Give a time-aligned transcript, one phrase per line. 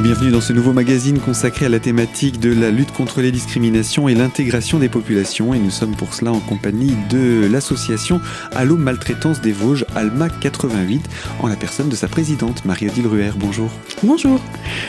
[0.00, 3.30] Et bienvenue dans ce nouveau magazine consacré à la thématique de la lutte contre les
[3.30, 5.52] discriminations et l'intégration des populations.
[5.52, 8.18] Et nous sommes pour cela en compagnie de l'association
[8.52, 11.02] Allo Maltraitance des Vosges, Alma 88,
[11.40, 13.32] en la personne de sa présidente, Marie-Odile Ruher.
[13.36, 13.70] Bonjour.
[14.02, 14.40] Bonjour.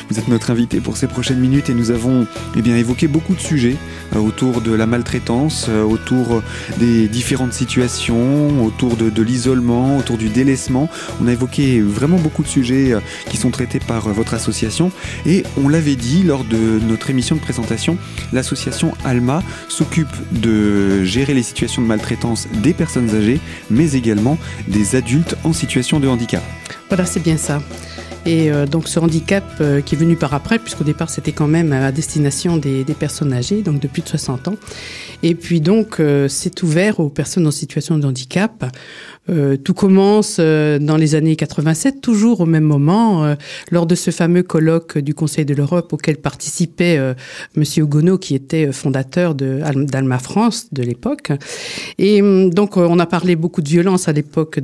[0.10, 3.36] Vous êtes notre invité pour ces prochaines minutes et nous avons eh bien, évoqué beaucoup
[3.36, 3.76] de sujets
[4.16, 6.42] euh, autour de la maltraitance, euh, autour
[6.78, 10.90] des différentes situations, autour de, de l'isolement, autour du délaissement.
[11.22, 14.90] On a évoqué vraiment beaucoup de sujets euh, qui sont traités par votre association.
[15.26, 17.98] Et on l'avait dit lors de notre émission de présentation,
[18.34, 24.38] l'association Alma s'occupe de gérer les situations de maltraitance des personnes âgées, mais également
[24.68, 26.44] des adultes en situation de handicap.
[26.90, 27.62] Voilà, c'est bien ça.
[28.26, 31.48] Et euh, donc ce handicap euh, qui est venu par après, puisqu'au départ c'était quand
[31.48, 34.56] même à destination des, personnes âgées, donc de plus de 60 ans.
[35.24, 38.66] Et puis donc euh, c'est ouvert aux personnes en situation de handicap.
[39.30, 43.36] Euh, tout commence euh, dans les années 87, toujours au même moment, euh,
[43.70, 47.14] lors de ce fameux colloque du Conseil de l'Europe auquel participait euh,
[47.56, 51.32] Monsieur Ogono, qui était fondateur d'Alma France de l'époque.
[52.00, 54.60] Et donc on a parlé beaucoup de violence à l'époque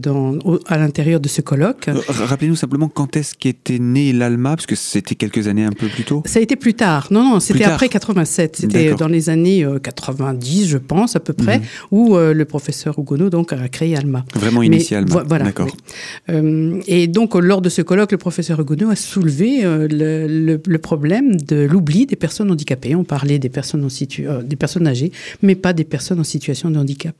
[0.68, 1.90] à l'intérieur de ce colloque.
[2.08, 6.04] Rappelez-nous simplement quand est-ce qu'était né l'Alma, parce que c'était quelques années un peu plus
[6.04, 6.24] tôt.
[6.26, 7.08] Ça a été plus tard.
[7.12, 8.58] Non, non, c'était après 87.
[8.58, 11.64] C'était dans les années 90, je pense à peu près, mmh.
[11.92, 14.26] où le professeur Ogono donc a créé Alma.
[14.34, 14.70] Vraiment vraiment.
[14.70, 15.46] Mais, voilà.
[15.46, 15.68] D'accord.
[15.68, 16.34] Oui.
[16.36, 20.62] Euh, et donc, lors de ce colloque, le professeur Hugonot a soulevé euh, le, le,
[20.66, 22.96] le, problème de l'oubli des personnes handicapées.
[22.96, 24.28] On parlait des personnes, en situ...
[24.28, 27.16] Euh, des personnes âgées, mais pas des personnes en situation de handicap.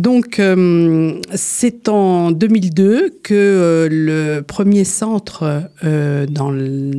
[0.00, 6.50] Donc, euh, c'est en 2002 que euh, le premier centre euh, dans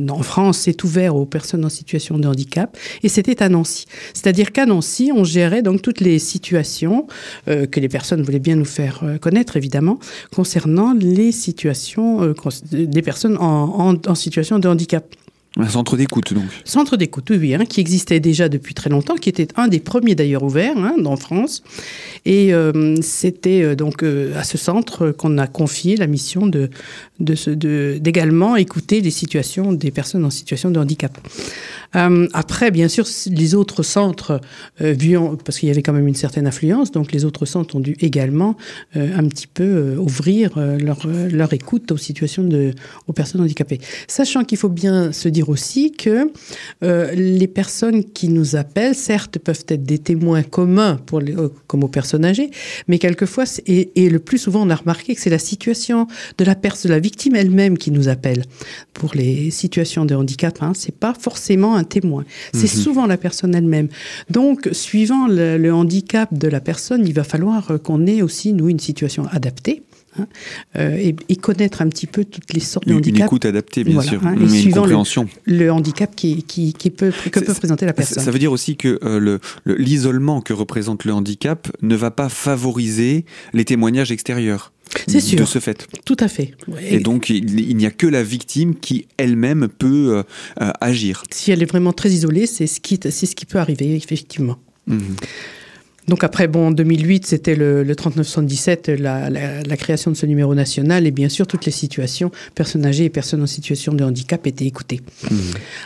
[0.08, 3.86] en France est ouvert aux personnes en situation de handicap, et c'était à Nancy.
[4.14, 7.08] C'est-à-dire qu'à Nancy, on gérait donc toutes les situations
[7.46, 9.98] que les personnes voulaient bien nous faire connaître, évidemment,
[10.32, 12.34] concernant les situations
[12.72, 15.04] des personnes en situation de handicap.
[15.58, 16.44] Un centre d'écoute, donc.
[16.64, 20.14] Centre d'écoute, oui, hein, qui existait déjà depuis très longtemps, qui était un des premiers
[20.14, 21.62] d'ailleurs ouverts hein, en France.
[22.24, 26.70] Et euh, c'était euh, donc euh, à ce centre qu'on a confié la mission de,
[27.22, 31.16] d'également écouter les situations des personnes en situation de handicap.
[31.94, 34.40] Euh, après, bien sûr, les autres centres,
[34.80, 34.94] euh,
[35.44, 37.96] parce qu'il y avait quand même une certaine influence, donc les autres centres ont dû
[38.00, 38.56] également
[38.96, 42.72] euh, un petit peu euh, ouvrir leur, écoute aux situations de,
[43.06, 43.80] aux personnes handicapées.
[44.08, 46.30] Sachant qu'il faut bien se dire aussi que
[46.82, 51.20] les personnes qui nous appellent, certes, peuvent être des témoins communs pour
[51.66, 52.50] comme aux personnes âgées,
[52.88, 56.06] mais quelquefois, et, le plus souvent, on a remarqué que c'est la situation
[56.38, 58.44] de la personne, la victime elle-même qui nous appelle
[58.92, 60.62] pour les situations de handicap.
[60.62, 62.80] Hein, c'est pas forcément un témoin, c'est mmh.
[62.82, 63.88] souvent la personne elle-même.
[64.30, 68.68] Donc, suivant le, le handicap de la personne, il va falloir qu'on ait aussi nous
[68.68, 69.82] une situation adaptée.
[70.18, 70.26] Hein,
[70.76, 73.18] euh, et, et, connaître un petit peu toutes les sortes de handicap.
[73.18, 74.26] Une écoute adaptée, bien voilà, sûr.
[74.26, 74.94] Hein, et mais suivant le,
[75.46, 78.22] le, handicap qui, qui, qui peut, que peut présenter la personne.
[78.22, 83.24] Ça veut dire aussi que euh, l'isolement que représente le handicap ne va pas favoriser
[83.54, 84.72] les témoignages extérieurs.
[85.08, 85.38] C'est sûr.
[85.38, 85.86] De ce fait.
[86.04, 86.52] Tout à fait.
[86.82, 90.22] Et, et donc, il, il n'y a que la victime qui elle-même peut euh,
[90.60, 91.24] euh, agir.
[91.30, 94.58] Si elle est vraiment très isolée, c'est ce, qui, ce qui peut arriver, effectivement.
[94.86, 94.98] Mmh.
[96.08, 100.26] Donc après, bon, en 2008, c'était le, le 3917, la, la, la, création de ce
[100.26, 104.02] numéro national, et bien sûr, toutes les situations, personnes âgées et personnes en situation de
[104.02, 105.00] handicap étaient écoutées.
[105.30, 105.36] Mmh.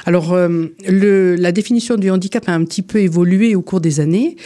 [0.07, 4.01] Alors, euh, le, la définition du handicap a un petit peu évolué au cours des
[4.01, 4.37] années.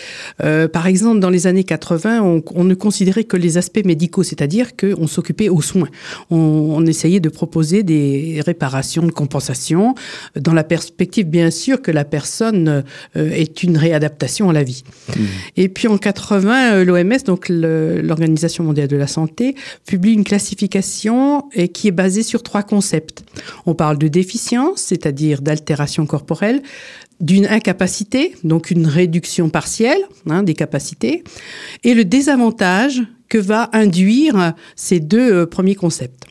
[0.42, 4.24] Euh, par exemple, dans les années 80, on, on ne considérait que les aspects médicaux,
[4.24, 5.88] c'est-à-dire qu'on s'occupait aux soins.
[6.30, 9.94] On, on, essayait de proposer des réparations, de compensation,
[10.34, 12.82] dans la perspective, bien sûr, que la personne
[13.16, 14.82] euh, est une réadaptation à la vie.
[15.08, 15.20] Mmh.
[15.62, 19.54] Et puis en 80, euh, l'OMS, donc l'Organisation mondiale de la santé,
[19.86, 23.24] publie une classification et qui est basée sur trois concepts.
[23.66, 26.62] On parle de déficience, c'est-à-dire d'altération corporelle,
[27.20, 30.00] d'une incapacité, donc une réduction partielle
[30.30, 31.24] hein, des capacités,
[31.84, 36.29] et le désavantage que va induire ces deux euh, premiers concepts.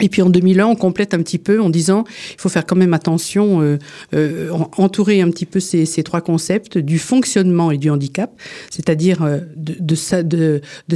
[0.00, 2.76] Et puis en 2001, on complète un petit peu en disant il faut faire quand
[2.76, 3.78] même attention, euh,
[4.14, 8.32] euh, entourer un petit peu ces, trois concepts du fonctionnement et du handicap,
[8.70, 9.94] c'est-à-dire euh, de,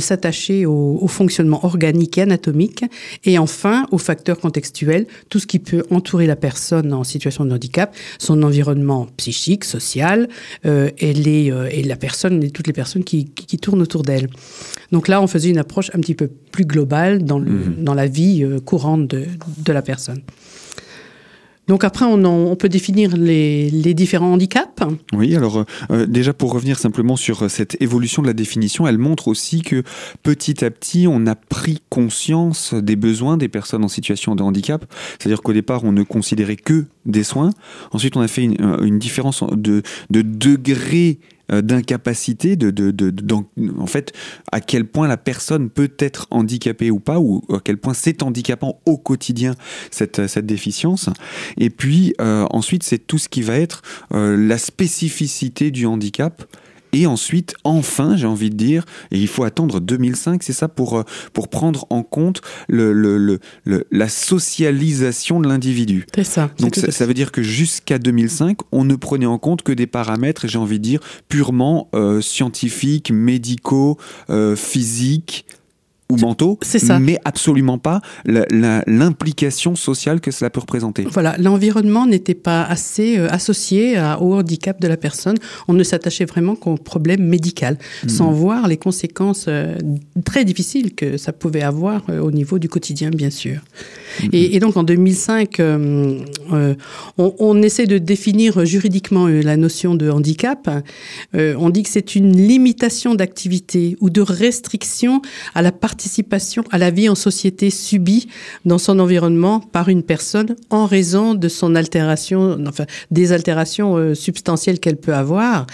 [0.00, 2.84] s'attacher au, fonctionnement organique et anatomique,
[3.24, 7.52] et enfin aux facteurs contextuels, tout ce qui peut entourer la personne en situation de
[7.52, 10.28] handicap, son environnement psychique, social,
[10.64, 14.02] euh, et, les, euh, et la personne et toutes les personnes qui, qui tournent autour
[14.02, 14.28] d'elle.
[14.92, 17.84] Donc là, on faisait une approche un petit peu plus globale dans, le, mmh.
[17.84, 19.26] dans la vie euh, courante de,
[19.64, 20.22] de la personne.
[21.68, 24.82] Donc après, on, peut définir les, différents handicaps.
[25.12, 29.26] Oui, alors euh, déjà pour revenir simplement sur cette évolution de la définition, elle montre
[29.26, 29.82] aussi que
[30.22, 34.84] petit à petit, on a pris conscience des besoins des personnes en situation de handicap.
[35.18, 37.50] C'est-à-dire qu'au départ, on ne considérait que des soins.
[37.90, 43.12] Ensuite, on a fait une, une différence de, de degré euh, d'incapacité, de, de, de,
[43.78, 44.12] en fait,
[44.52, 48.22] à quel point la personne peut être handicapée ou pas, ou à quel point c'est
[48.22, 49.54] handicapant au quotidien
[49.90, 51.08] cette, cette déficience.
[51.56, 53.82] Et puis euh, ensuite, c'est tout ce qui va être
[54.12, 56.44] euh, la spécificité du handicap
[56.96, 60.98] et ensuite, enfin, j'ai envie de dire, et il faut attendre 2005, c'est ça, pour,
[60.98, 61.02] euh,
[61.34, 63.40] pour prendre en compte le, le,
[63.90, 66.06] la socialisation de l'individu.
[66.14, 66.50] C'est ça.
[66.58, 70.46] Donc ça, veut dire que jusqu'à 2005, on ne prenait en compte que des paramètres,
[70.48, 73.98] j'ai envie de dire, purement euh, scientifiques, médicaux,
[74.30, 75.44] euh, physiques,
[76.08, 76.58] ou mentaux,
[77.00, 81.04] mais absolument pas l'implication sociale que cela peut représenter.
[81.10, 85.36] Voilà, l'environnement n'était pas assez euh, associé au handicap de la personne.
[85.66, 88.08] On ne s'attachait vraiment qu'au problème médical, hmm.
[88.08, 89.76] sans voir les conséquences euh,
[90.24, 93.60] très difficiles que ça pouvait avoir euh, au niveau du quotidien, bien sûr.
[94.22, 94.28] Hmm.
[94.32, 96.76] Et, donc en 2005, on,
[97.18, 100.70] on, essaie de définir juridiquement la notion de handicap.
[101.34, 105.20] on dit que c'est une limitation d'activité ou de restriction
[105.54, 108.28] à la partie participation à la vie en société subie
[108.66, 114.14] dans son environnement par une personne en raison de son altération, enfin des altérations euh,
[114.14, 115.66] substantielles qu'elle peut avoir,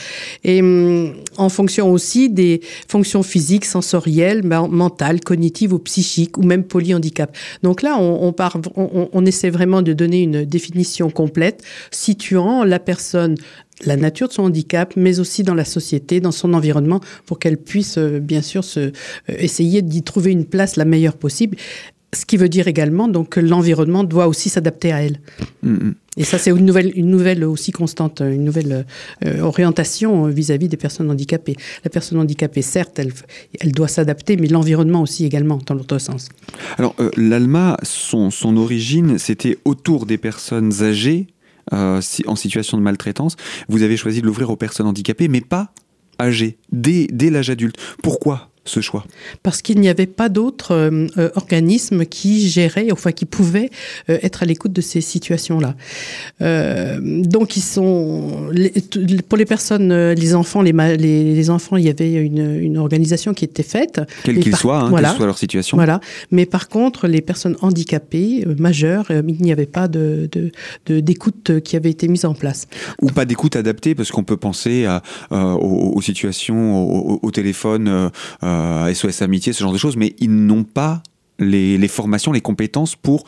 [0.45, 6.63] et hum, en fonction aussi des fonctions physiques, sensorielles, mentales, cognitives ou psychiques, ou même
[6.63, 7.37] polyhandicap.
[7.65, 12.79] Donc là, on, on, on, on essaie vraiment de donner une définition complète situant la
[12.79, 13.35] personne
[13.85, 17.57] la nature de son handicap, mais aussi dans la société, dans son environnement, pour qu'elle
[17.57, 18.91] puisse euh, bien sûr se, euh,
[19.29, 21.57] essayer d'y trouver une place la meilleure possible.
[22.15, 25.19] Ce qui veut dire également donc que l'environnement doit aussi s'adapter à elle.
[25.65, 25.95] Mm-hmm.
[26.19, 28.85] Et ça, c'est une nouvelle, une nouvelle aussi constante, une nouvelle
[29.25, 31.57] euh, orientation vis-à-vis des personnes handicapées.
[31.85, 33.15] La personne handicapée, certes, elle,
[33.61, 36.29] elle doit s'adapter, mais l'environnement aussi également, dans l'autre sens.
[36.77, 41.29] Alors, l'ALMA, son, son origine, c'était autour des personnes âgées
[41.73, 43.37] euh, en situation de maltraitance,
[43.69, 45.73] vous avez choisi de l'ouvrir aux personnes handicapées, mais pas
[46.21, 47.77] âgées, dès, dès l'âge adulte.
[48.03, 48.52] Pourquoi?
[48.65, 49.05] Ce choix
[49.43, 53.71] Parce qu'il n'y avait pas d'autres euh, euh, organismes qui géraient, enfin qui pouvaient
[54.09, 55.75] euh, être à l'écoute de ces situations-là.
[56.41, 58.51] donc ils sont
[59.29, 63.45] pour les personnes, les enfants, les, les, enfants, il y avait une, une organisation qui
[63.45, 64.01] était faite.
[64.25, 65.77] Quel qu'il soit, hein, quelle soit leur situation.
[65.77, 66.01] Voilà.
[66.31, 70.29] Mais par contre, les personnes handicapées majeures, il n'y avait pas de
[70.87, 72.67] d'écoute qui avait été mise en place.
[73.01, 78.11] Ou pas d'écoute adaptée, parce qu'on peut penser à, aux, situations au, téléphone.
[78.93, 81.03] SOS euh, Amitié, ce genre de choses, mais ils n'ont pas
[81.39, 83.25] les, formations, les compétences pour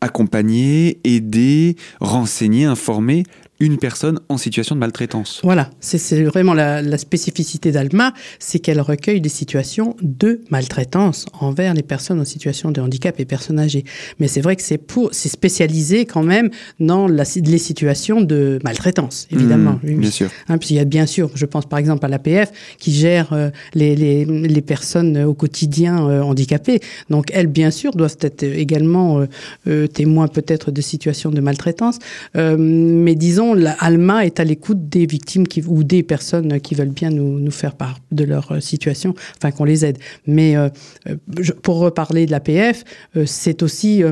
[0.00, 3.24] accompagner, aider, renseigner, informer
[3.58, 5.40] une personne en situation de maltraitance.
[5.42, 11.82] Voilà, c'est vraiment la, spécificité d'Alma, c'est qu'elle recueille des situations de maltraitance envers les
[11.82, 13.84] personnes en situation de handicap et personnes âgées.
[14.18, 16.50] Mais c'est vrai que c'est pour, c'est spécialisé quand même
[16.80, 19.78] dans la, les situations de maltraitance, évidemment.
[19.82, 20.30] Mmh, bien sûr.
[20.48, 23.32] Hein, puis il y a bien sûr, je pense par exemple à l'APF qui gère
[23.32, 26.80] euh, les, les, les, personnes au quotidien euh, handicapées.
[27.10, 29.24] Donc elles, bien sûr, doivent être également
[29.66, 31.98] euh, témoins peut-être de situations de maltraitance.
[32.34, 33.45] mais disons
[33.78, 37.98] Alma est à l'écoute des victimes ou des personnes qui veulent bien nous, faire part
[38.12, 39.98] de leur euh, situation, enfin qu'on les aide.
[40.26, 40.68] Mais euh,
[41.08, 41.16] euh,
[41.62, 42.84] pour reparler de l'APF,
[43.24, 44.02] c'est aussi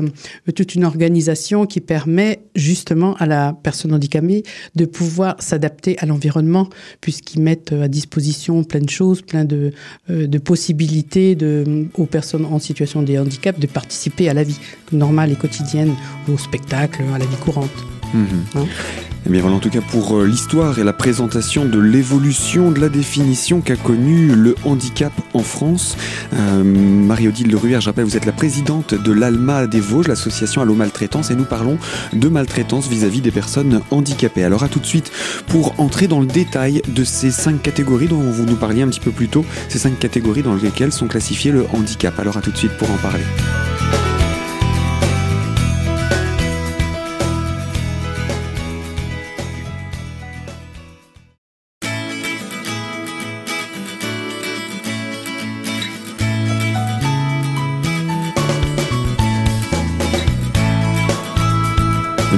[0.55, 4.43] toute une organisation qui permet justement à la personne handicapée
[4.75, 6.69] de pouvoir s'adapter à l'environnement,
[7.01, 9.71] puisqu'ils mettent à disposition plein de choses, plein de,
[10.43, 11.37] possibilités
[11.97, 14.59] aux personnes en situation de handicap de participer à la vie
[14.91, 15.93] normale et quotidienne,
[16.31, 17.94] au spectacle, à la vie courante.
[18.13, 18.65] Hein
[19.27, 22.79] eh bien voilà en tout cas pour euh, l'histoire et la présentation de l'évolution de
[22.79, 25.97] la définition qu'a connue le handicap en France.
[26.35, 30.75] Euh, Marie-Odile Leruère, je rappelle, vous êtes la présidente de l'ALMA des Vosges, l'association Allo
[30.75, 31.79] Maltraitance, et nous parlons
[32.13, 34.43] de maltraitance vis-à-vis des personnes handicapées.
[34.43, 35.11] Alors à tout de suite
[35.47, 38.99] pour entrer dans le détail de ces cinq catégories dont vous nous parliez un petit
[38.99, 42.19] peu plus tôt, ces cinq catégories dans lesquelles sont classifiés le handicap.
[42.19, 43.23] Alors à tout de suite pour en parler.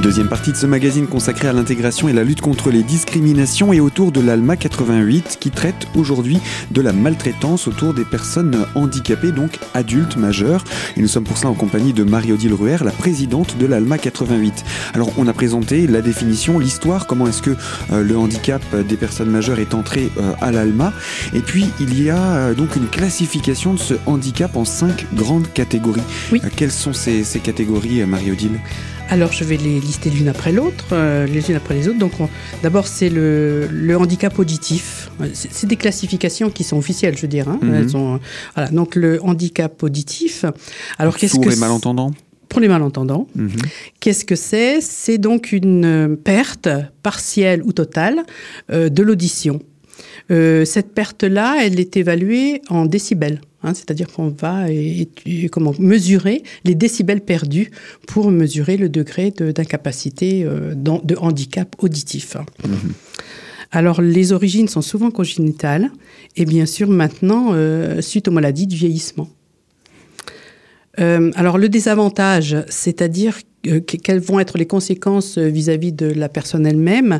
[0.07, 3.81] Deuxième partie de ce magazine consacré à l'intégration et la lutte contre les discriminations et
[3.81, 6.39] autour de l'ALMA 88 qui traite aujourd'hui
[6.71, 10.63] de la maltraitance autour des personnes handicapées, donc adultes majeurs.
[10.95, 14.63] Et nous sommes pour ça en compagnie de Marie-Odile Ruher, la présidente de l'ALMA 88.
[14.93, 17.57] Alors on a présenté la définition, l'histoire, comment est-ce que
[17.91, 20.93] euh, le handicap des personnes majeures est entré euh, à l'ALMA.
[21.33, 25.51] Et puis il y a euh, donc une classification de ce handicap en cinq grandes
[25.51, 25.99] catégories.
[26.31, 26.41] Oui.
[26.55, 28.61] quelles sont ces, ces catégories, Marie-Odile?
[29.09, 31.99] Alors, je vais les lister l'une après l'autre, euh, les unes après les autres.
[31.99, 32.11] Donc,
[32.61, 35.09] d'abord, c'est le, handicap auditif.
[35.33, 37.47] C'est des classifications qui sont officielles, je veux dire.
[37.47, 37.59] Hein.
[37.61, 37.89] Mhm.
[37.89, 38.19] sont,
[38.55, 38.69] voilà.
[38.69, 40.45] Donc, le handicap auditif.
[40.97, 42.11] Alors, qu'est-ce que les malentendants
[42.49, 43.27] pour les malentendants.
[43.35, 43.51] Mhm.
[43.99, 44.79] Qu'est-ce que c'est?
[44.79, 46.69] C'est donc une perte
[47.03, 48.23] partielle ou totale
[48.71, 49.59] euh, de l'audition.
[50.31, 53.41] Euh, cette perte-là, elle est évaluée en décibels.
[53.63, 54.65] Hein, c'est-à-dire qu'on va
[55.51, 57.71] comment, mesurer les décibels perdus
[58.05, 62.37] pour mesurer le degré d'incapacité, euh, de, handicap auditif.
[62.63, 62.93] Mhm.
[63.71, 65.91] Alors, les origines sont souvent congénitales
[66.35, 69.29] et bien sûr maintenant euh, suite aux maladies du vieillissement.
[70.97, 73.37] alors, le désavantage, c'est-à-dire
[73.79, 77.19] quelles vont être les conséquences euh, vis-à-vis de la personne elle-même.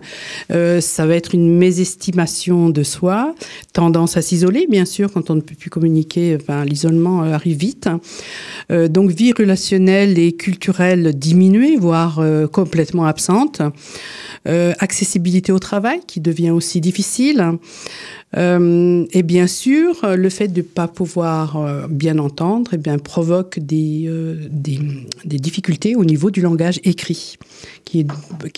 [0.52, 3.36] Euh, ça va être une mésestimation de soi,
[3.74, 7.90] tendance à s'isoler, bien sûr, quand on ne peut plus communiquer, l'isolement arrive vite.
[8.70, 13.62] donc vie relationnelle et culturelle diminuée, voire complètement absente.
[14.46, 17.58] accessibilité au travail qui devient aussi difficile.
[18.36, 22.98] Euh, et bien sûr, le fait de ne pas pouvoir euh, bien entendre eh bien,
[22.98, 27.38] provoque des, euh, des, difficultés au niveau du langage écrit,
[27.86, 28.06] qui,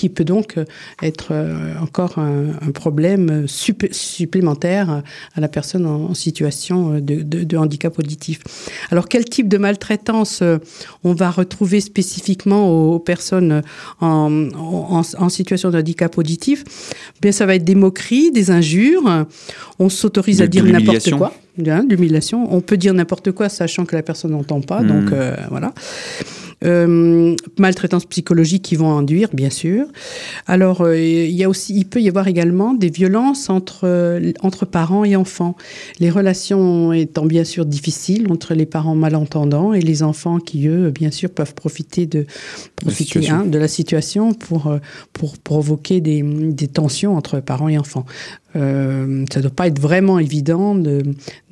[0.09, 0.55] peut donc
[1.03, 1.33] être
[1.79, 5.03] encore un, problème supplémentaire
[5.35, 8.41] à la personne en, situation de, handicap auditif.
[8.89, 10.41] Alors, quel type de maltraitance
[11.03, 13.61] on va retrouver spécifiquement aux, personnes
[14.01, 16.63] en, situation de handicap auditif?
[17.21, 19.25] Bien, ça va être des moqueries, des injures
[19.79, 21.33] on s'autorise à dire n'importe quoi.
[21.57, 22.53] L'humiliation.
[22.53, 24.83] On peut dire n'importe quoi, sachant que la personne n'entend pas.
[24.83, 25.13] Donc hmm.
[25.13, 25.73] euh, voilà.
[26.65, 29.85] Euh, maltraitance psychologique qui vont induire, bien sûr.
[30.45, 34.65] Alors, euh, il y a aussi, il peut y avoir également des violences entre entre
[34.65, 35.55] parents et enfants.
[36.01, 40.91] Les relations étant bien sûr difficiles entre les parents malentendants et les enfants qui eux,
[40.91, 42.25] bien sûr, peuvent profiter de
[42.75, 44.75] profiter hein, de la situation pour
[45.13, 48.05] pour provoquer des, des tensions entre parents et enfants.
[48.55, 50.75] Euh, ça ne doit pas être vraiment évident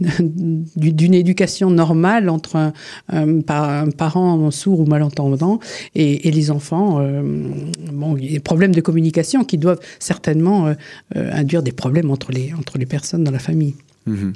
[0.75, 2.73] d'une éducation normale entre un,
[3.09, 5.59] un, parent sourd ou malentendant
[5.95, 6.99] et, et les enfants.
[6.99, 7.21] Euh,
[7.91, 10.73] bon, il y a des problèmes de communication qui doivent certainement euh,
[11.31, 13.75] induire des problèmes entre les, entre les personnes dans la famille.
[14.07, 14.33] Mhm.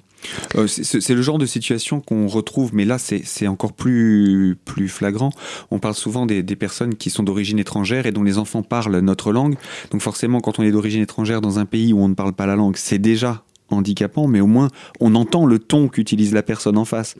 [0.55, 5.31] Euh, c'est le genre de situation qu'on retrouve, mais là c'est encore plus, plus flagrant.
[5.71, 9.31] On parle souvent des, personnes qui sont d'origine étrangère et dont les enfants parlent notre
[9.31, 9.55] langue.
[9.89, 12.45] Donc forcément, quand on est d'origine étrangère dans un pays où on ne parle pas
[12.45, 14.67] la langue, c'est déjà handicapant, mais au moins
[14.99, 17.15] on entend le ton qu'utilise la personne en face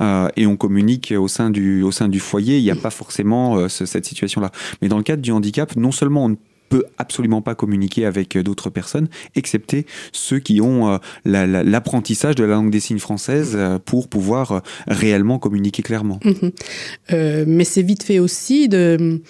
[0.00, 2.58] euh, et on communique au sein du, au sein du foyer.
[2.58, 4.50] Il n'y a pas forcément euh, cette situation-là.
[4.80, 6.36] Mais dans le cadre du handicap, non seulement on ne
[6.68, 12.44] peut absolument pas communiquer avec euh, d'autres personnes, excepté ceux qui ont euh, l'apprentissage de
[12.44, 16.20] la langue des signes française euh, pour pouvoir réellement communiquer clairement.
[16.24, 17.44] Mhm.
[17.46, 19.20] mais c'est vite fait aussi de,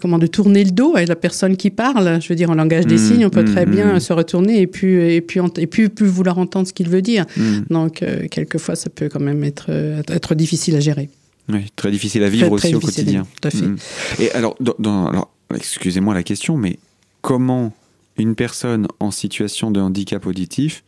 [0.00, 2.20] comment, de tourner le dos à la personne qui parle.
[2.20, 3.08] Je veux dire, en langage des mhm.
[3.08, 3.72] signes, on peut très mhm.
[3.72, 7.02] bien se retourner et puis, et puis, et puis plus vouloir entendre ce qu'il veut
[7.02, 7.24] dire.
[7.70, 9.70] Donc, quelquefois, ça peut quand même être,
[10.08, 11.08] être difficile à gérer.
[11.48, 13.26] Oui, très difficile à vivre aussi au quotidien.
[13.40, 14.22] Tout à fait.
[14.22, 16.78] Et alors, dans, alors excusez-moi la question, mais
[17.22, 17.72] comment
[18.16, 20.84] une personne en situation de handicap auditif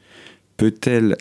[0.57, 1.17] peut-elle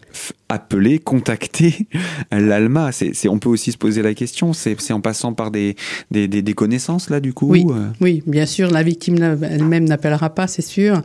[0.50, 1.88] appeler, contacter
[2.32, 5.75] l'ALMA c'est, On peut aussi se poser la question, c'est, en passant par des,
[6.12, 7.88] des, des, connaissances, là, du coup oui, euh?
[8.01, 11.01] oui, bien sûr, la victime elle-même n'appellera pas, c'est sûr,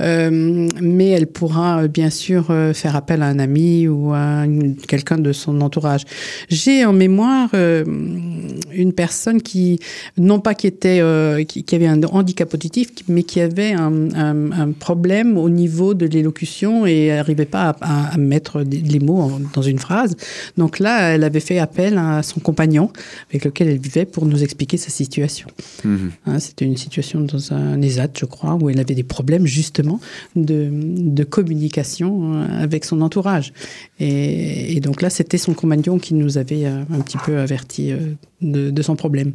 [0.00, 4.44] euh, mais elle pourra euh, bien sûr faire appel à un ami ou à
[4.88, 6.02] quelqu'un de son entourage.
[6.48, 9.80] J'ai en mémoire une personne qui,
[10.16, 11.00] non pas qui, était,
[11.46, 16.06] qui, avait un handicap auditif, mais qui avait un, un, un problème au niveau de
[16.06, 20.16] l'élocution et n'arrivait pas à à, mettre les mots dans une phrase.
[20.56, 22.90] Donc là, elle avait fait appel à son compagnon
[23.30, 25.48] avec lequel elle vivait pour nous expliquer sa situation.
[25.84, 26.10] Mhm.
[26.26, 30.00] Hein, c'était une situation dans un ESAT, je crois, où elle avait des problèmes justement
[30.34, 33.52] de, de communication euh, avec son entourage.
[33.98, 37.98] Et, donc là, c'était son compagnon qui nous avait euh, un petit peu averti euh,
[38.40, 39.32] de, de son problème.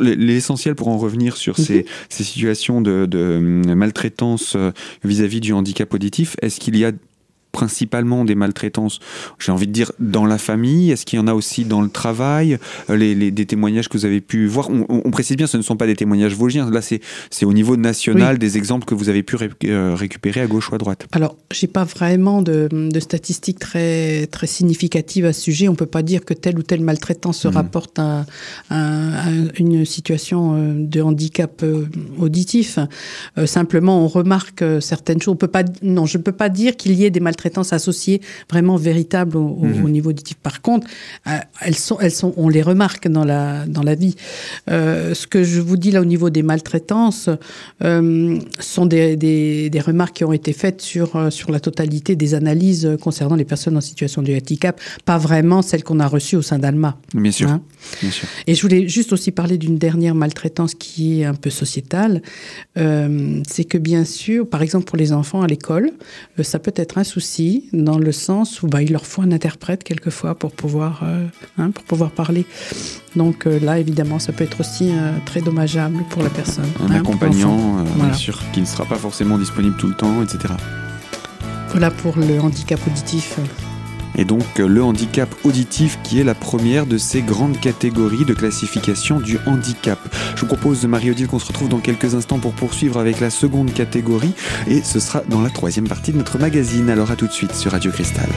[0.00, 1.84] L'essentiel pour en revenir sur ces, mhm.
[2.10, 3.38] ces situations de, de
[3.74, 4.56] maltraitance
[5.02, 6.92] vis-à-vis -vis du handicap auditif, est-ce qu'il y a
[7.58, 9.00] principalement des maltraitances,
[9.40, 11.88] j'ai envie de dire, dans la famille Est-ce qu'il y en a aussi dans le
[11.88, 12.58] travail?
[12.88, 15.86] Les, Des témoignages que vous avez pu voir on, précise bien, ce ne sont pas
[15.86, 16.70] des témoignages vosgiens.
[16.70, 20.76] Là, c'est au niveau national des exemples que vous avez pu récupérer à gauche ou
[20.76, 21.08] à droite.
[21.10, 22.68] Alors, j'ai pas vraiment de,
[23.00, 25.68] statistiques très, très significatives à ce sujet.
[25.68, 27.50] On peut pas dire que telle ou telle maltraitance se mmh.
[27.50, 28.24] rapporte à,
[29.58, 31.86] une situation euh, de handicap euh,
[32.18, 32.78] auditif.
[33.36, 35.34] Euh, simplement, on remarque certaines choses.
[35.34, 38.20] On peut pas, non, je ne peux pas dire qu'il y ait des maltraitances associées
[38.50, 39.90] vraiment véritables au, mmh.
[39.90, 40.36] niveau auditif.
[40.36, 40.86] Par contre,
[41.60, 44.16] elles sont, elles sont, on les remarque dans la, dans la vie.
[44.68, 47.28] ce que je vous dis là au niveau des maltraitances
[47.80, 52.96] sont des, des, des, remarques qui ont été faites sur, sur la totalité des analyses
[53.00, 56.58] concernant les personnes en situation de handicap, pas vraiment celles qu'on a reçues au sein
[56.58, 56.98] d'Alma.
[57.14, 57.48] Bien sûr.
[57.48, 57.62] Hein.
[58.00, 58.28] Bien sûr.
[58.46, 62.22] Et je voulais juste aussi parler d'une dernière maltraitance qui est un peu sociétale.
[62.76, 65.90] Euh, c'est que bien sûr, par exemple pour les enfants à l'école,
[66.38, 67.27] euh, ça peut être un souci
[67.72, 71.26] dans le sens où bah, il leur faut un interprète quelquefois pour pouvoir, euh,
[71.58, 72.46] hein, pour pouvoir parler.
[73.16, 74.92] Donc là, évidemment, ça peut être aussi
[75.24, 76.68] très dommageable pour la personne.
[76.80, 80.54] Un hein, accompagnant, bien sûr, qui ne sera pas forcément disponible tout le temps, etc.
[81.70, 83.38] Voilà pour le handicap auditif
[84.18, 89.20] et donc le handicap auditif qui est la première de ces grandes catégories de classification
[89.20, 89.98] du handicap.
[90.34, 93.72] Je vous propose, Marie-Odile, qu'on se retrouve dans quelques instants pour poursuivre avec la seconde
[93.72, 94.34] catégorie
[94.66, 96.90] et ce sera dans la troisième partie de notre magazine.
[96.90, 98.28] Alors à tout de suite sur Radio Cristal.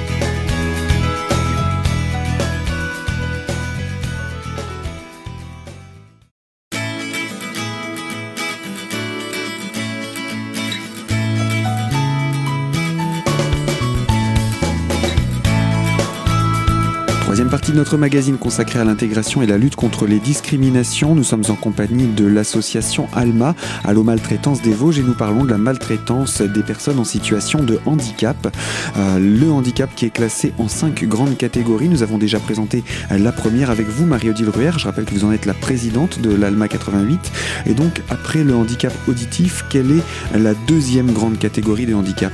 [17.52, 21.16] Partie de notre magazine consacré à l'intégration et la lutte contre les discriminations.
[21.16, 25.50] Nous sommes en compagnie de l'association ALMA, Allo Maltraitance des Vosges, et nous parlons de
[25.50, 28.56] la maltraitance des personnes en situation de handicap.
[28.96, 31.90] Euh, le handicap qui est classé en cinq grandes catégories.
[31.90, 34.72] Nous avons déjà présenté la première avec vous, Marie-Odile Ruher.
[34.78, 37.20] Je rappelle que vous en êtes la présidente de l'ALMA 88.
[37.66, 42.32] Et donc, après le handicap auditif, quelle est la deuxième grande catégorie de handicap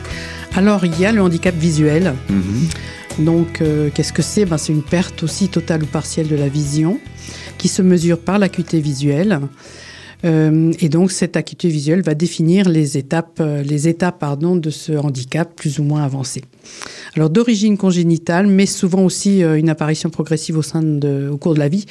[0.56, 2.14] Alors, il y a le handicap visuel.
[2.30, 2.68] Mhm.
[3.20, 4.46] Donc, euh, qu'est-ce que c'est?
[4.46, 7.00] Ben, C'est une perte aussi totale ou partielle de la vision
[7.58, 9.40] qui se mesure par l'acuité visuelle.
[10.26, 14.70] Euh, et donc, cette acuité visuelle va définir les étapes, euh, les étapes pardon, de
[14.70, 16.44] ce handicap plus ou moins avancé.
[17.16, 21.86] Alors, d'origine congénitale, mais souvent aussi euh, une apparition progressive au, cours de la vie.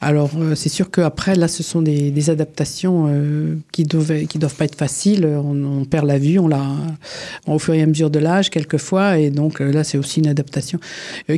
[0.00, 3.10] Alors, c'est sûr qu'après, là, ce sont des, adaptations
[3.70, 5.26] qui doivent, qui doivent pas être faciles.
[5.26, 6.38] On, perd la vue,
[7.46, 9.18] au fur et à mesure de l'âge, quelquefois.
[9.18, 10.78] Et donc, là, c'est aussi une adaptation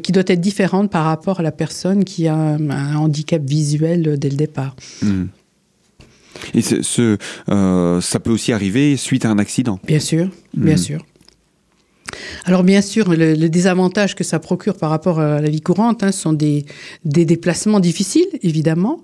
[0.03, 4.31] qui doit être différente par rapport à la personne qui a un, handicap visuel dès
[4.31, 4.77] le départ.
[5.03, 5.25] Mmh.
[6.55, 7.17] Et ce,
[7.51, 9.79] euh, ça peut aussi arriver suite à un accident.
[9.87, 10.79] Bien sûr, bien hmm.
[10.79, 11.07] sûr.
[12.45, 16.13] Alors bien sûr, le, désavantage que ça procure par rapport à la vie courante hein,
[16.13, 16.65] sont des,
[17.05, 19.03] des, déplacements difficiles, évidemment,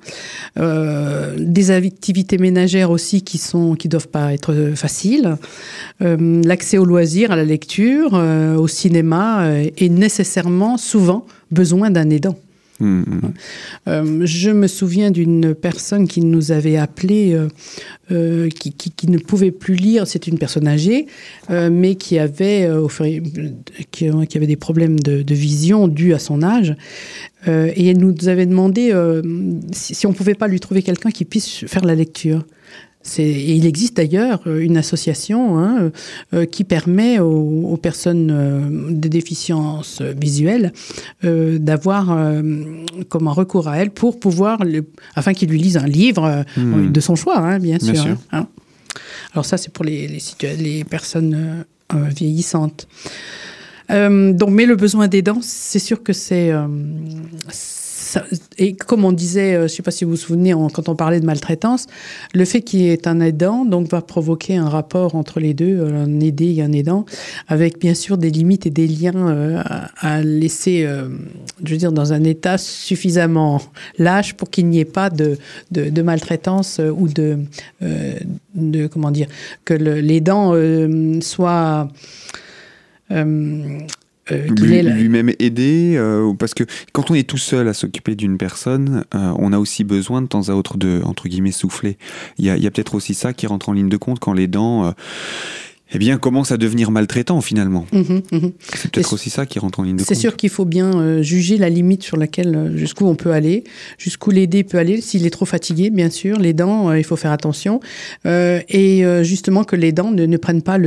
[0.59, 5.37] euh, des activités ménagères aussi qui sont qui doivent pas être faciles,
[6.01, 12.38] euh, l'accès aux loisirs, à la lecture, au cinéma est nécessairement souvent besoin d'un aidant.
[12.83, 17.49] Euh, je me souviens d'une personne qui nous avait appelé, euh,
[18.11, 20.07] euh, qui, ne pouvait plus lire.
[20.07, 21.07] C'est une personne âgée,
[21.49, 22.68] mais qui avait,
[23.90, 26.75] qui, avait des problèmes de, vision dus à son âge.
[27.47, 28.92] et elle nous avait demandé
[29.73, 32.45] si, si on pouvait pas lui trouver quelqu'un qui puisse faire la lecture.
[33.19, 35.91] Et il existe d'ailleurs euh, une association hein, euh,
[36.35, 40.73] euh, qui permet aux, personnes de déficience visuelle
[41.23, 42.17] d'avoir
[43.09, 44.61] comme un recours à elle pour pouvoir,
[45.17, 46.93] afin qu'ils lui lisent un livre hmm.
[46.93, 48.17] de son choix, hein, bien, sûr.
[48.31, 48.47] Hein.
[49.33, 52.87] Alors ça, c'est pour les, les, les personnes vieillissantes.
[53.91, 56.53] donc, mais le besoin d'aidant, c'est sûr que c'est
[58.59, 60.94] et comme on disait, euh, je ne sais pas si vous vous souvenez, quand on
[60.96, 61.87] parlait de maltraitance,
[62.35, 65.79] le fait qu'il y ait un aidant donc, va provoquer un rapport entre les deux,
[65.79, 67.05] euh, un aidé et un aidant,
[67.48, 69.62] avec bien sûr des limites et des liens euh,
[69.98, 70.88] à laisser,
[71.64, 73.61] je veux dire, dans un état suffisamment
[73.98, 75.38] lâche pour qu'il n'y ait pas de,
[75.70, 77.38] de, maltraitance ou de,
[77.81, 79.29] de, comment dire,
[79.64, 80.55] que l'aidant
[81.20, 81.88] soit
[84.31, 89.05] euh, lui-même aider euh, parce que quand on est tout seul à s'occuper d'une personne
[89.17, 91.97] euh, on a aussi besoin de temps à autre de entre guillemets souffler
[92.39, 94.95] il y a, peut-être aussi ça qui rentre en ligne de compte quand les dents
[95.95, 97.87] eh bien, commence à devenir maltraitant finalement.
[97.93, 98.53] Mhm, mhm.
[98.75, 100.09] C'est peut-être aussi ça qui rentre en ligne de compte.
[100.09, 103.33] C'est sûr qu'il faut bien euh, juger la limite sur laquelle, euh, jusqu'où on peut
[103.33, 103.65] aller,
[103.99, 105.01] jusqu'où l'aider peut aller.
[105.03, 107.81] S'il est trop fatigué, bien sûr, les dents, euh, il faut faire attention.
[108.25, 110.79] et justement que les dents ne, prennent pas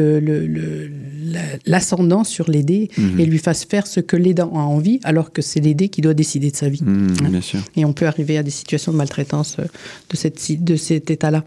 [1.66, 3.20] l'ascendant sur l'aider mhm.
[3.20, 6.14] et lui fassent faire ce que l'aidant a envie, alors que c'est l'aider qui doit
[6.14, 6.82] décider de sa vie.
[6.86, 7.30] Hein.
[7.30, 7.60] bien sûr.
[7.76, 11.44] Et on peut arriver à des situations de maltraitance de, cette, de cet état-là.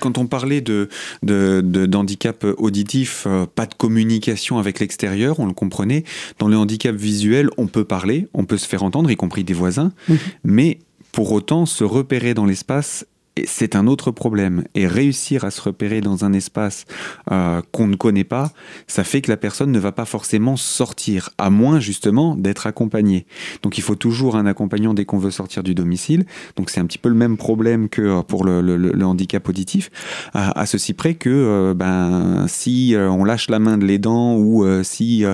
[0.00, 0.88] Quand on parlait de,
[1.22, 6.04] de, d'handicap auditif, euh, pas de communication avec l'extérieur, on le comprenait.
[6.38, 9.54] Dans le handicap visuel, on peut parler, on peut se faire entendre, y compris des
[9.54, 10.18] voisins, mhm.
[10.44, 10.78] mais
[11.12, 13.04] pour autant, se repérer dans l'espace
[13.46, 14.64] c'est un autre problème.
[14.74, 16.84] Et réussir à se repérer dans un espace
[17.30, 18.52] euh, qu'on ne connaît pas,
[18.86, 23.26] ça fait que la personne ne va pas forcément sortir, à moins justement d'être accompagnée.
[23.62, 26.24] Donc il faut toujours un accompagnant dès qu'on veut sortir du domicile.
[26.56, 29.90] Donc c'est un petit peu le même problème que euh, pour le, handicap auditif,
[30.34, 35.24] à, ceci près que euh, ben, si on lâche la main de l'aidant ou si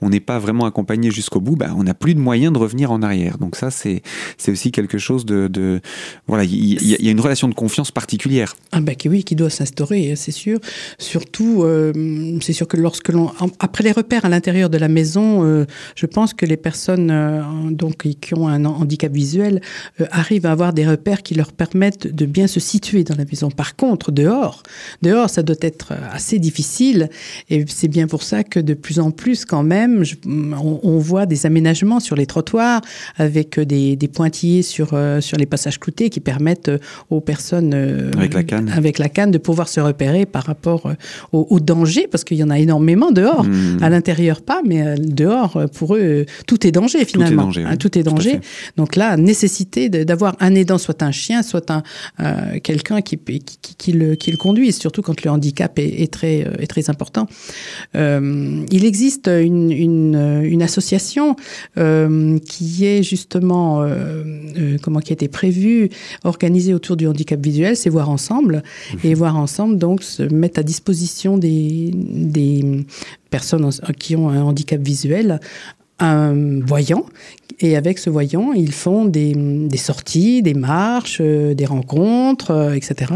[0.00, 2.92] on n'est pas vraiment accompagné jusqu'au bout, ben, on n'a plus de moyens de revenir
[2.92, 3.38] en arrière.
[3.38, 4.02] Donc ça, c'est
[4.48, 5.80] aussi quelque chose de...
[6.26, 8.54] voilà, il y, a une relation de confiance particulière.
[8.70, 10.60] Ah ben oui, qui doit s'instaurer, c'est sûr.
[10.98, 15.44] Surtout, euh, c'est sûr que lorsque l'on, après les repères à l'intérieur de la maison,
[15.44, 15.64] euh,
[15.96, 19.60] je pense que les personnes euh, donc qui ont un handicap visuel
[20.10, 23.50] arrivent à avoir des repères qui leur permettent de bien se situer dans la maison.
[23.50, 24.62] Par contre, dehors,
[25.02, 27.08] dehors, ça doit être assez difficile,
[27.48, 31.46] et c'est bien pour ça que de plus en plus, quand même, on, voit des
[31.46, 32.80] aménagements sur les trottoirs
[33.16, 34.88] avec des, des pointillés sur
[35.20, 36.70] sur les passages cloutés qui permettent
[37.10, 40.86] aux personnes euh, avec la canne, avec la canne, de pouvoir se repérer par rapport
[40.86, 40.94] euh,
[41.32, 43.44] au, danger, parce qu'il y en a énormément dehors.
[43.44, 43.78] Hmm.
[43.82, 47.50] À l'intérieur pas, mais euh, dehors pour eux tout est danger finalement.
[47.78, 48.40] Tout est danger.
[48.76, 51.82] Donc là, nécessité d'avoir un aidant, soit un chien, soit un
[52.62, 56.90] quelqu'un qui, qui, le, qui le conduise, surtout quand le handicap est, très est très
[56.90, 57.26] important.
[57.94, 61.36] il existe une, une, une association
[61.74, 63.86] qui est justement
[64.82, 65.90] comment qui a été prévue,
[66.24, 68.62] organisée autour du handicap visuel, c'est voir ensemble.
[69.04, 72.86] Et voir ensemble, donc, se mettre à disposition des, des
[73.30, 75.40] personnes qui ont un handicap visuel
[75.98, 77.06] un voyant
[77.60, 82.74] et avec ce voyant, ils font des, des sorties, des marches, euh, des rencontres, euh,
[82.74, 83.12] etc.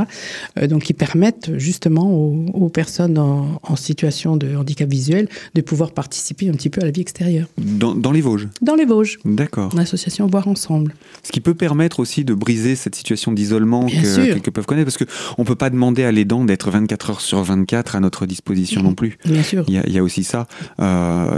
[0.59, 5.93] Euh, donc, qui permettent justement aux, personnes en, en, situation de handicap visuel de pouvoir
[5.93, 7.49] participer un petit peu à la vie extérieure.
[7.59, 8.49] Dans, dans les Vosges?
[8.62, 9.19] Dans les Vosges.
[9.25, 9.75] D'accord.
[9.77, 10.95] L'association Voir Ensemble.
[11.23, 14.97] Ce qui peut permettre aussi de briser cette situation d'isolement que, que, peuvent connaître, parce
[14.97, 18.83] qu'on ne peut pas demander à l'aidant d'être 24 heures sur 24 à notre disposition
[18.83, 19.19] non plus.
[19.25, 19.64] Bien sûr.
[19.69, 20.47] Il y a, il y a aussi ça.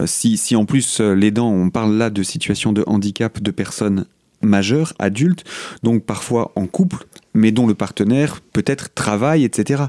[0.06, 4.06] si, si en plus l'aidant, on parle là de situation de handicap de personnes
[4.42, 5.44] majeures, adultes,
[5.82, 9.84] donc parfois en couple, mais dont le partenaire peut-être travaille, etc.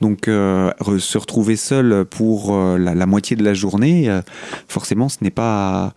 [0.00, 4.20] Donc euh, se retrouver seul pour euh, la, moitié de la journée, euh,
[4.66, 5.94] forcément, ce n'est pas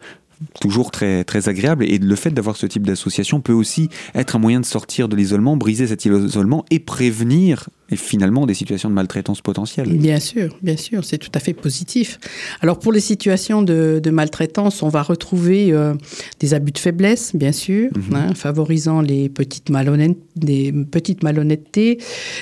[0.59, 1.85] toujours très, très agréable.
[1.85, 5.15] Et le fait d'avoir ce type d'association peut aussi être un moyen de sortir de
[5.15, 9.89] l'isolement, briser cet isolement et prévenir et finalement des situations de maltraitance potentielle.
[9.89, 12.19] Bien sûr, bien sûr, c'est tout à fait positif.
[12.61, 15.93] Alors pour les situations de, de maltraitance, on va retrouver euh,
[16.39, 18.15] des abus de faiblesse, bien sûr, mhm.
[18.15, 21.99] hein, favorisant les petites, malhonnêtes, des petites malhonnêtetés,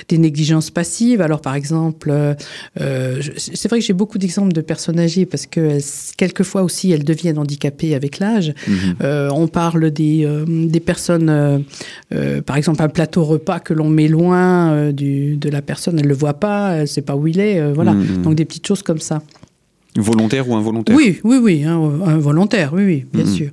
[0.08, 1.20] des négligences passives.
[1.20, 2.34] Alors par exemple, euh,
[2.80, 5.78] euh c'est vrai que j'ai beaucoup d'exemples de personnes âgées parce que
[6.16, 8.54] quelquefois aussi elles deviennent handicapées avec l'âge.
[8.68, 8.96] Mhm.
[9.02, 11.64] Euh, on parle des, des personnes,
[12.46, 16.14] par exemple un plateau repas que l'on met loin du de la personne, elle le
[16.14, 17.92] voit pas, elle sait pas où il est, euh, voilà.
[17.92, 18.22] Mm, mm.
[18.22, 19.22] Donc des petites choses comme ça.
[19.96, 20.94] Volontaire ou involontaire?
[20.96, 21.78] Oui, oui, oui, hein,
[22.18, 23.50] volontaire, oui, oui, bien mm, sûr.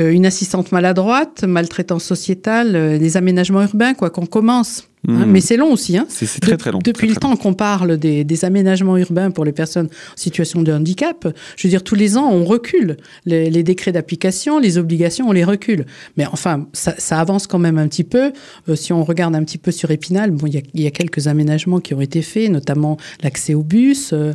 [0.00, 4.88] Euh, une assistante maladroite, maltraitance sociétale, euh, des aménagements urbains, quoi qu'on commence.
[5.06, 5.30] Hein, hmm.
[5.30, 5.96] mais c'est long aussi.
[5.96, 6.06] Hein.
[6.08, 6.80] C'est très très long.
[6.84, 11.26] Depuis le temps qu'on parle des, aménagements urbains pour les personnes en situation de handicap,
[11.56, 12.96] je veux dire, tous les ans, on recule.
[13.26, 15.86] Les, décrets d'application, les obligations, on les recule.
[16.16, 18.32] Mais enfin, ça, avance quand même un petit peu.
[18.68, 21.80] Euh, si on regarde un petit peu sur Épinal, bon, il y, a quelques aménagements
[21.80, 24.32] qui ont été faits, notamment l'accès aux bus, euh,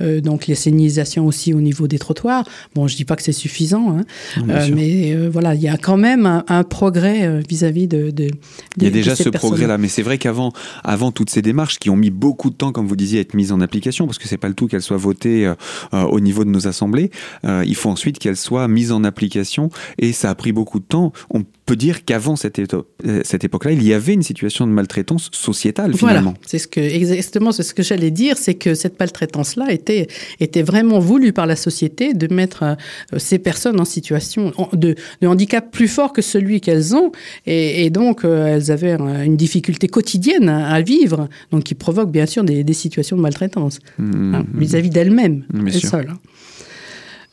[0.00, 2.46] euh, donc les signalisations aussi au niveau des trottoirs.
[2.74, 4.04] Bon, je dis pas que c'est suffisant, hein,
[4.72, 8.28] mais voilà, il y a quand même un, progrès vis-à-vis de, de,
[8.76, 10.52] Il y a déjà ce progrès-là, mais c'est vrai qu'avant
[10.84, 13.34] avant toutes ces démarches qui ont mis beaucoup de temps, comme vous disiez, à être
[13.34, 15.54] mises en application, parce que c'est pas le tout qu'elles soient votées euh,
[15.92, 17.10] euh, au niveau de nos assemblées,
[17.44, 20.84] euh, il faut ensuite qu'elles soient mises en application et ça a pris beaucoup de
[20.84, 21.12] temps.
[21.30, 25.30] On peut dire qu'avant cette, euh, cette époque-là, il y avait une situation de maltraitance
[25.32, 26.30] sociétale finalement.
[26.30, 30.06] Voilà, c'est ce que exactement c'est ce que j'allais dire, c'est que cette maltraitance-là était
[30.38, 35.26] était vraiment voulue par la société de mettre euh, ces personnes en situation de, de,
[35.26, 37.10] handicap plus fort que celui qu'elles ont,
[37.46, 42.44] et, donc euh, elles avaient une difficulté quotidienne à, vivre, donc qui provoque bien sûr
[42.44, 44.58] des, des situations de maltraitance mmh, hein, mmh.
[44.60, 46.14] vis-à-vis d'elles-mêmes, elles seules.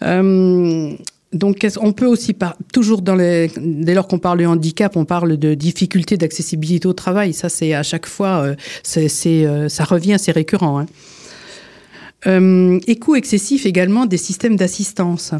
[0.01, 0.95] Hein.
[1.33, 2.35] Donc, on peut aussi,
[2.71, 6.93] toujours dans les, dès lors qu'on parle de handicap, on parle de difficultés d'accessibilité au
[6.93, 7.33] travail.
[7.33, 8.55] Ça, c'est à chaque fois, euh,
[8.97, 10.79] euh, ça revient, c'est récurrent.
[10.79, 10.85] Hein.
[12.27, 15.33] Euh, et coût excessif également des systèmes d'assistance.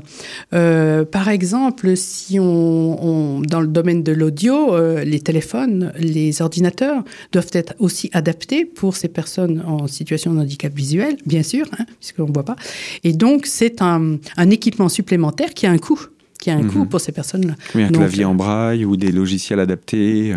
[0.53, 7.03] Euh, par exemple, si on, dans le domaine de l'audio, euh, les téléphones, les ordinateurs
[7.31, 11.85] doivent être aussi adaptés pour ces personnes en situation de handicap visuel, bien sûr, hein,
[11.99, 12.55] puisqu'on ne voit pas.
[13.03, 15.99] Et donc, c'est un, un équipement supplémentaire qui a un coût
[16.39, 16.89] qui a un coût mhm.
[16.89, 17.53] pour ces personnes-là.
[17.73, 20.35] Oui, un clavier en braille ou des logiciels adaptés.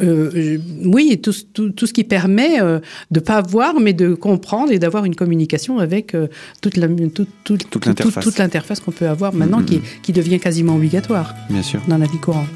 [0.00, 2.80] Euh, oui, tout, tout, tout, ce qui permet euh,
[3.10, 6.28] de ne pas voir, mais de comprendre et d'avoir une communication avec euh,
[6.60, 11.62] toute, la, toute, toute l'interface qu'on peut avoir maintenant, qui, qui, devient quasiment obligatoire Bien
[11.62, 11.80] sûr.
[11.88, 12.48] dans la vie courante.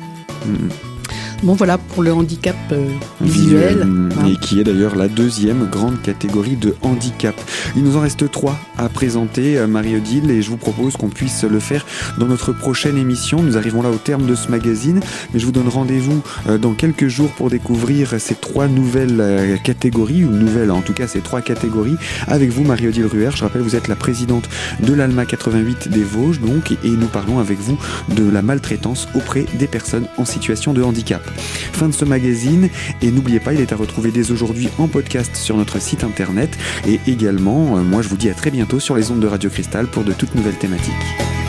[1.42, 2.86] Bon, voilà pour le handicap euh,
[3.22, 3.86] visuel.
[4.28, 7.34] Et qui est d'ailleurs la deuxième grande catégorie de handicap.
[7.76, 11.44] Il nous en reste trois à présenter, euh, Marie-Odile, et je vous propose qu'on puisse
[11.44, 11.86] le faire
[12.18, 13.42] dans notre prochaine émission.
[13.42, 15.00] Nous arrivons là au terme de ce magazine,
[15.32, 20.24] mais je vous donne rendez-vous euh, dans quelques jours pour découvrir ces trois nouvelles catégories,
[20.24, 21.96] ou nouvelles en tout cas ces trois catégories,
[22.28, 23.30] avec vous, Marie-Odile Ruher.
[23.34, 24.50] Je rappelle, vous êtes la présidente
[24.82, 27.78] de l'ALMA 88 des Vosges, donc, et nous parlons avec vous
[28.14, 31.29] de la maltraitance auprès des personnes en situation de handicap.
[31.36, 32.68] Fin de ce magazine
[33.02, 36.56] et n'oubliez pas, il est à retrouver dès aujourd'hui en podcast sur notre site internet
[36.86, 39.50] et également, euh, moi je vous dis à très bientôt sur les ondes de Radio
[39.50, 41.39] Cristal pour de toutes nouvelles thématiques.